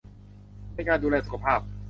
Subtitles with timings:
[0.73, 1.59] ในการดูแลสุขภาพ